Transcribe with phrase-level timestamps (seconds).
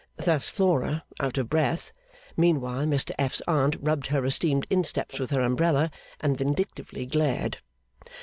[0.17, 1.91] Thus, Flora, out of breath.
[2.35, 7.59] Meanwhile, Mr F.'s Aunt rubbed her esteemed insteps with her umbrella, and vindictively glared.